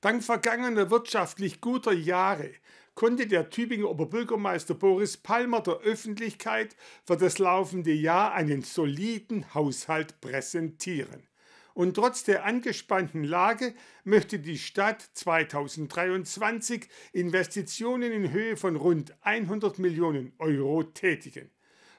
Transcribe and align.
Dank 0.00 0.24
vergangener 0.24 0.90
wirtschaftlich 0.90 1.60
guter 1.60 1.92
Jahre 1.92 2.50
konnte 2.94 3.26
der 3.26 3.50
Tübinger 3.50 3.90
Oberbürgermeister 3.90 4.72
Boris 4.72 5.18
Palmer 5.18 5.60
der 5.60 5.80
Öffentlichkeit 5.80 6.74
für 7.04 7.18
das 7.18 7.38
laufende 7.38 7.92
Jahr 7.92 8.32
einen 8.32 8.62
soliden 8.62 9.52
Haushalt 9.52 10.22
präsentieren. 10.22 11.28
Und 11.74 11.96
trotz 11.96 12.24
der 12.24 12.46
angespannten 12.46 13.24
Lage 13.24 13.74
möchte 14.04 14.38
die 14.38 14.56
Stadt 14.56 15.02
2023 15.12 16.88
Investitionen 17.12 18.10
in 18.10 18.32
Höhe 18.32 18.56
von 18.56 18.76
rund 18.76 19.14
100 19.20 19.78
Millionen 19.78 20.32
Euro 20.38 20.82
tätigen. 20.82 21.50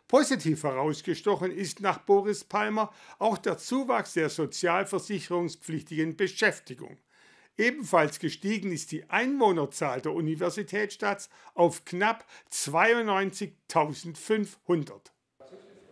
Positiv 0.07 0.63
herausgestochen 0.63 1.51
ist 1.51 1.81
nach 1.81 1.99
Boris 1.99 2.43
Palmer 2.45 2.91
auch 3.19 3.37
der 3.37 3.59
Zuwachs 3.59 4.13
der 4.13 4.29
sozialversicherungspflichtigen 4.29 6.17
Beschäftigung. 6.17 6.97
Ebenfalls 7.61 8.17
gestiegen 8.17 8.71
ist 8.71 8.91
die 8.91 9.07
Einwohnerzahl 9.07 10.01
der 10.01 10.13
Universitätsstadt 10.13 11.29
auf 11.53 11.85
knapp 11.85 12.25
92.500. 12.51 15.11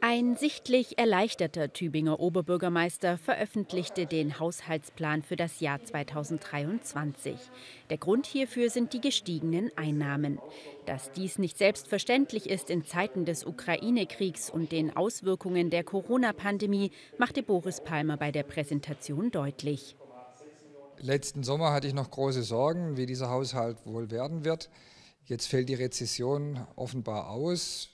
Ein 0.02 0.36
sichtlich 0.36 0.98
erleichterter 0.98 1.72
Tübinger 1.72 2.20
Oberbürgermeister 2.20 3.20
veröffentlichte 3.20 4.08
den 4.08 4.40
Haushaltsplan 4.40 5.22
für 5.22 5.36
das 5.36 5.60
Jahr 5.60 5.84
2023. 5.84 7.36
Der 7.92 8.00
Grund 8.00 8.26
hierfür 8.26 8.72
sind 8.72 8.94
die 8.94 9.02
gestiegenen 9.02 9.70
Einnahmen. 9.76 10.40
Dass 10.88 11.12
dies 11.12 11.38
nicht 11.38 11.60
selbstverständlich 11.60 12.50
ist 12.50 12.72
in 12.72 12.84
Zeiten 12.84 13.26
des 13.26 13.46
Ukraine-Kriegs 13.46 14.50
und 14.50 14.72
den 14.72 14.98
Auswirkungen 14.98 15.70
der 15.70 15.84
Corona-Pandemie, 15.84 16.90
machte 17.20 17.44
Boris 17.44 17.84
Palmer 17.84 18.18
bei 18.18 18.32
der 18.32 18.42
Präsentation 18.42 19.30
deutlich. 19.30 19.96
Letzten 21.02 21.44
Sommer 21.44 21.72
hatte 21.72 21.88
ich 21.88 21.94
noch 21.94 22.12
große 22.12 22.44
Sorgen, 22.44 22.98
wie 22.98 23.06
dieser 23.06 23.30
Haushalt 23.30 23.86
wohl 23.86 24.12
werden 24.12 24.44
wird. 24.44 24.70
Jetzt 25.24 25.48
fällt 25.48 25.70
die 25.70 25.76
Rezession 25.76 26.60
offenbar 26.76 27.30
aus. 27.30 27.90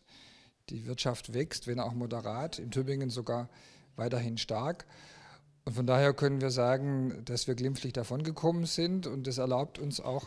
Die 0.70 0.88
Wirtschaft 0.88 1.34
wächst, 1.34 1.68
wenn 1.68 1.80
auch 1.80 1.94
moderat, 1.94 2.58
in 2.58 2.72
Tübingen 2.72 3.12
sogar 3.12 3.50
weiterhin 3.96 4.40
stark. 4.40 4.86
Und 5.66 5.74
von 5.74 5.86
daher 5.86 6.14
können 6.14 6.42
wir 6.42 6.50
sagen, 6.50 7.22
dass 7.26 7.48
wir 7.48 7.54
glimpflich 7.54 7.94
davongekommen 7.94 8.66
sind 8.66 9.06
und 9.06 9.28
das 9.28 9.38
erlaubt 9.38 9.78
uns 9.78 10.00
auch 10.00 10.26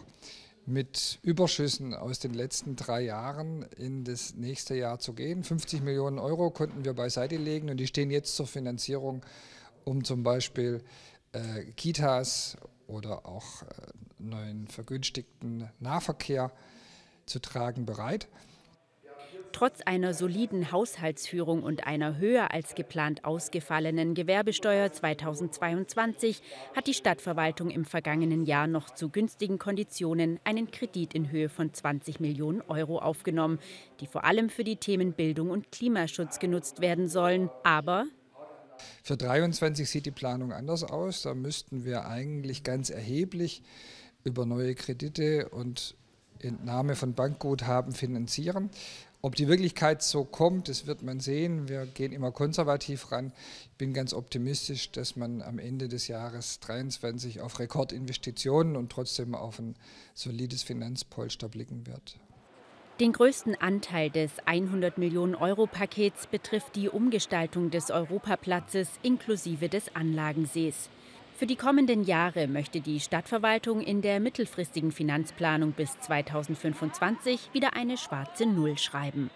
mit 0.65 1.19
Überschüssen 1.23 1.95
aus 1.95 2.19
den 2.21 2.35
letzten 2.35 2.77
drei 2.77 3.01
Jahren 3.01 3.63
in 3.77 4.05
das 4.05 4.35
nächste 4.35 4.77
Jahr 4.77 5.01
zu 5.01 5.15
gehen. 5.15 5.43
50 5.43 5.83
Millionen 5.83 6.19
Euro 6.19 6.51
konnten 6.51 6.85
wir 6.85 6.93
beiseite 6.93 7.37
legen 7.37 7.71
und 7.71 7.79
die 7.79 7.87
stehen 7.87 8.11
jetzt 8.11 8.37
zur 8.37 8.47
Finanzierung, 8.47 9.25
um 9.85 10.05
zum 10.05 10.23
Beispiel 10.23 10.83
äh, 11.33 11.65
Kitas 11.77 12.57
oder 12.89 13.27
auch 13.27 13.63
äh, 13.63 13.67
neuen 14.19 14.67
vergünstigten 14.67 15.71
Nahverkehr 15.79 16.51
zu 17.27 17.39
tragen 17.39 17.87
bereit. 17.87 18.29
Trotz 19.53 19.81
einer 19.81 20.15
soliden 20.15 20.73
Haushaltsführung 20.73 21.63
und 21.63 21.87
einer 21.87 22.19
höher 22.19 22.53
als 22.53 22.75
geplant 22.75 23.25
ausgefallenen 23.25 24.15
Gewerbesteuer 24.15 24.93
2022 24.93 26.43
hat 26.77 26.87
die 26.87 26.95
Stadtverwaltung 26.95 27.71
im 27.71 27.85
vergangenen 27.85 28.45
Jahr 28.45 28.67
noch 28.67 28.91
zu 28.91 29.09
günstigen 29.09 29.59
Konditionen 29.59 30.39
einen 30.45 30.71
Kredit 30.71 31.15
in 31.15 31.31
Höhe 31.31 31.49
von 31.49 31.73
20 31.73 32.21
Millionen 32.21 32.61
Euro 32.69 32.99
aufgenommen, 32.99 33.59
die 34.01 34.07
vor 34.07 34.25
allem 34.25 34.51
für 34.51 34.65
die 34.65 34.77
Themen 34.77 35.13
Bildung 35.13 35.51
und 35.51 35.73
Klimaschutz 35.73 36.39
genutzt 36.39 36.81
werden 36.81 37.09
sollen. 37.09 37.51
Aber 37.65 38.05
für 39.03 39.17
23 39.17 39.89
sieht 39.89 40.07
die 40.07 40.11
Planung 40.11 40.53
anders 40.53 40.85
aus. 40.85 41.23
Da 41.23 41.35
müssten 41.35 41.85
wir 41.85 42.07
eigentlich 42.07 42.63
ganz 42.63 42.91
erheblich 42.91 43.63
über 44.25 44.47
neue 44.47 44.75
Kredite 44.75 45.49
und 45.49 45.95
Entnahme 46.41 46.95
von 46.95 47.15
Bankguthaben 47.15 47.93
finanzieren. 47.93 48.71
Ob 49.21 49.35
die 49.35 49.49
Wirklichkeit 49.49 50.03
so 50.03 50.25
kommt, 50.25 50.69
das 50.69 50.87
wird 50.87 51.03
man 51.03 51.19
sehen. 51.19 51.69
Wir 51.69 51.87
gehen 51.87 52.13
immer 52.13 52.31
konservativ 52.31 53.11
ran. 53.11 53.33
Ich 53.73 53.77
bin 53.77 53.93
ganz 53.93 54.15
optimistisch, 54.15 54.93
dass 54.93 55.17
man 55.17 55.43
am 55.43 55.59
Ende 55.59 55.89
des 55.89 56.07
Jahres 56.07 56.61
2023 56.61 57.41
auf 57.41 57.59
Rekordinvestitionen 57.59 58.77
und 58.77 58.93
trotzdem 58.93 59.35
auf 59.35 59.59
ein 59.59 59.75
solides 60.15 60.63
Finanzpolster 60.63 61.49
blicken 61.49 61.87
wird. 61.89 62.21
Den 63.01 63.13
größten 63.13 63.55
Anteil 63.61 64.11
des 64.11 64.33
100 64.45 64.99
Millionen 64.99 65.37
Euro 65.37 65.69
Pakets 65.69 66.27
betrifft 66.27 66.75
die 66.75 66.89
Umgestaltung 66.89 67.71
des 67.71 67.93
Europaplatzes 67.93 68.89
inklusive 69.05 69.69
des 69.69 69.95
Anlagensees. 69.95 70.91
Für 71.37 71.47
die 71.47 71.55
kommenden 71.55 72.03
Jahre 72.03 72.49
möchte 72.49 72.81
die 72.81 72.99
Stadtverwaltung 72.99 73.83
in 73.83 74.03
der 74.03 74.19
mittelfristigen 74.19 74.91
Finanzplanung 74.91 75.71
bis 75.71 75.97
2025 76.01 77.51
wieder 77.53 77.77
eine 77.77 77.97
schwarze 77.97 78.47
Null 78.47 78.77
schreiben. 78.77 79.31